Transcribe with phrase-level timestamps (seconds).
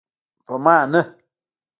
[0.45, 1.01] په ما نه.